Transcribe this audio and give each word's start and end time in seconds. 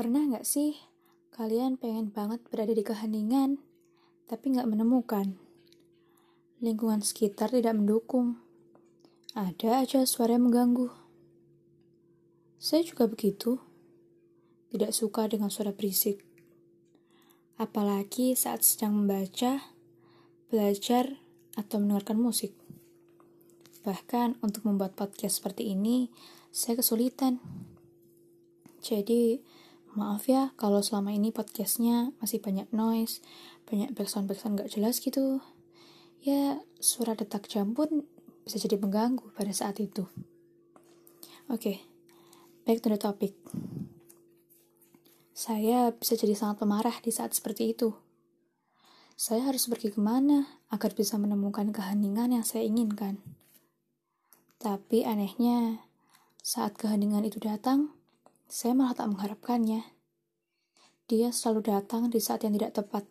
Pernah 0.00 0.32
nggak 0.32 0.48
sih 0.48 0.80
kalian 1.36 1.76
pengen 1.76 2.08
banget 2.08 2.40
berada 2.48 2.72
di 2.72 2.80
keheningan, 2.80 3.60
tapi 4.24 4.56
nggak 4.56 4.64
menemukan? 4.64 5.36
Lingkungan 6.64 7.04
sekitar 7.04 7.52
tidak 7.52 7.76
mendukung. 7.76 8.40
Ada 9.36 9.84
aja 9.84 10.00
suara 10.08 10.40
yang 10.40 10.48
mengganggu. 10.48 10.88
Saya 12.56 12.80
juga 12.80 13.12
begitu. 13.12 13.60
Tidak 14.72 14.88
suka 14.88 15.28
dengan 15.28 15.52
suara 15.52 15.76
berisik. 15.76 16.24
Apalagi 17.60 18.32
saat 18.32 18.64
sedang 18.64 19.04
membaca, 19.04 19.68
belajar, 20.48 21.20
atau 21.60 21.76
mendengarkan 21.76 22.16
musik. 22.16 22.56
Bahkan 23.84 24.40
untuk 24.40 24.64
membuat 24.64 24.96
podcast 24.96 25.44
seperti 25.44 25.76
ini, 25.76 26.08
saya 26.48 26.80
kesulitan. 26.80 27.36
Jadi, 28.80 29.44
maaf 29.98 30.30
ya 30.30 30.54
kalau 30.54 30.82
selama 30.82 31.10
ini 31.10 31.34
podcastnya 31.34 32.14
masih 32.22 32.38
banyak 32.38 32.70
noise, 32.70 33.24
banyak 33.66 33.90
backsound-backsound 33.94 34.60
gak 34.60 34.70
jelas 34.72 35.02
gitu. 35.02 35.42
Ya, 36.20 36.60
suara 36.78 37.16
detak 37.16 37.48
jam 37.48 37.72
pun 37.72 38.04
bisa 38.44 38.60
jadi 38.60 38.76
mengganggu 38.76 39.32
pada 39.32 39.50
saat 39.54 39.80
itu. 39.80 40.04
Oke, 41.50 41.56
okay, 41.56 41.76
back 42.68 42.84
to 42.84 42.92
the 42.92 43.00
topic. 43.00 43.34
Saya 45.32 45.88
bisa 45.96 46.20
jadi 46.20 46.36
sangat 46.36 46.60
pemarah 46.60 46.94
di 47.00 47.08
saat 47.08 47.32
seperti 47.32 47.72
itu. 47.72 47.96
Saya 49.16 49.48
harus 49.48 49.68
pergi 49.68 49.92
ke 49.92 50.00
mana 50.00 50.60
agar 50.68 50.92
bisa 50.92 51.16
menemukan 51.16 51.72
keheningan 51.72 52.36
yang 52.36 52.44
saya 52.44 52.68
inginkan. 52.68 53.20
Tapi 54.60 55.08
anehnya, 55.08 55.80
saat 56.44 56.76
keheningan 56.76 57.24
itu 57.24 57.40
datang, 57.40 57.96
saya 58.50 58.74
malah 58.74 58.98
tak 58.98 59.14
mengharapkannya. 59.14 59.86
Dia 61.06 61.30
selalu 61.30 61.70
datang 61.70 62.10
di 62.10 62.18
saat 62.18 62.42
yang 62.42 62.58
tidak 62.58 62.82
tepat, 62.82 63.06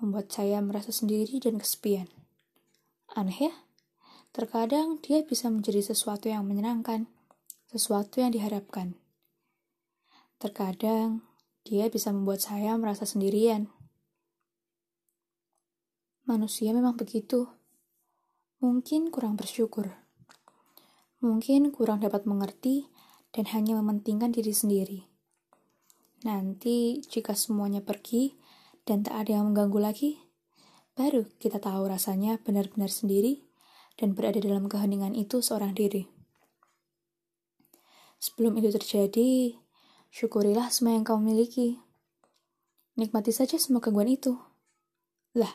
membuat 0.00 0.32
saya 0.32 0.56
merasa 0.64 0.88
sendiri 0.88 1.36
dan 1.36 1.60
kesepian. 1.60 2.08
Aneh 3.12 3.52
ya? 3.52 3.54
Terkadang 4.32 5.04
dia 5.04 5.20
bisa 5.20 5.52
menjadi 5.52 5.84
sesuatu 5.84 6.32
yang 6.32 6.48
menyenangkan, 6.48 7.04
sesuatu 7.68 8.24
yang 8.24 8.32
diharapkan. 8.32 8.96
Terkadang 10.40 11.20
dia 11.68 11.92
bisa 11.92 12.08
membuat 12.08 12.40
saya 12.40 12.72
merasa 12.80 13.04
sendirian. 13.04 13.68
Manusia 16.24 16.72
memang 16.72 16.96
begitu. 16.96 17.52
Mungkin 18.64 19.12
kurang 19.12 19.36
bersyukur. 19.36 19.92
Mungkin 21.20 21.68
kurang 21.68 22.00
dapat 22.00 22.24
mengerti 22.24 22.88
dan 23.32 23.48
hanya 23.56 23.76
mementingkan 23.80 24.30
diri 24.30 24.52
sendiri. 24.52 25.00
Nanti, 26.22 27.02
jika 27.02 27.34
semuanya 27.34 27.82
pergi 27.82 28.38
dan 28.86 29.02
tak 29.02 29.26
ada 29.26 29.40
yang 29.40 29.50
mengganggu 29.50 29.80
lagi, 29.82 30.10
baru 30.94 31.26
kita 31.40 31.58
tahu 31.58 31.88
rasanya 31.90 32.38
benar-benar 32.44 32.92
sendiri 32.92 33.42
dan 33.98 34.14
berada 34.14 34.38
dalam 34.38 34.68
keheningan 34.68 35.16
itu 35.16 35.42
seorang 35.42 35.74
diri. 35.74 36.06
Sebelum 38.22 38.54
itu 38.62 38.70
terjadi, 38.70 39.58
syukurilah 40.14 40.70
semua 40.70 40.94
yang 40.94 41.02
kau 41.02 41.18
miliki. 41.18 41.82
Nikmati 42.94 43.34
saja 43.34 43.58
semua 43.58 43.82
gangguan 43.82 44.06
itu. 44.06 44.38
Lah, 45.34 45.50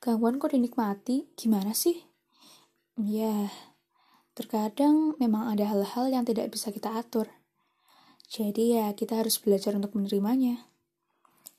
gangguan 0.00 0.40
kok 0.40 0.56
dinikmati? 0.56 1.28
Gimana 1.36 1.76
sih? 1.76 2.08
Ya, 2.96 3.52
Terkadang 4.36 5.16
memang 5.16 5.48
ada 5.48 5.64
hal-hal 5.64 6.12
yang 6.12 6.28
tidak 6.28 6.52
bisa 6.52 6.68
kita 6.68 6.92
atur. 6.92 7.24
Jadi 8.28 8.76
ya 8.76 8.92
kita 8.92 9.16
harus 9.16 9.40
belajar 9.40 9.72
untuk 9.72 9.96
menerimanya. 9.96 10.68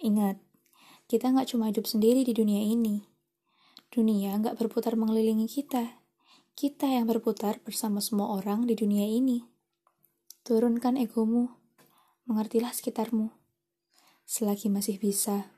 Ingat, 0.00 0.40
kita 1.04 1.28
nggak 1.28 1.52
cuma 1.52 1.68
hidup 1.68 1.84
sendiri 1.84 2.24
di 2.24 2.32
dunia 2.32 2.64
ini. 2.64 3.04
Dunia 3.92 4.40
nggak 4.40 4.56
berputar 4.56 4.96
mengelilingi 4.96 5.44
kita. 5.52 6.00
Kita 6.56 6.88
yang 6.88 7.04
berputar 7.04 7.60
bersama 7.60 8.00
semua 8.00 8.32
orang 8.32 8.64
di 8.64 8.72
dunia 8.72 9.04
ini. 9.04 9.44
Turunkan 10.40 10.96
egomu, 10.96 11.52
mengertilah 12.24 12.72
sekitarmu. 12.72 13.28
Selagi 14.24 14.72
masih 14.72 14.96
bisa. 14.96 15.52